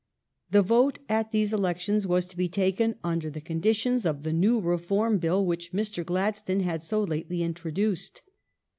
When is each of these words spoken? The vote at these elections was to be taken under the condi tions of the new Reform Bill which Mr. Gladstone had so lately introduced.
The 0.49 0.63
vote 0.63 0.97
at 1.07 1.29
these 1.31 1.53
elections 1.53 2.07
was 2.07 2.25
to 2.25 2.35
be 2.35 2.49
taken 2.49 2.95
under 3.03 3.29
the 3.29 3.39
condi 3.39 3.75
tions 3.75 4.03
of 4.03 4.23
the 4.23 4.33
new 4.33 4.59
Reform 4.59 5.19
Bill 5.19 5.45
which 5.45 5.73
Mr. 5.73 6.03
Gladstone 6.03 6.61
had 6.61 6.81
so 6.81 7.03
lately 7.03 7.43
introduced. 7.43 8.23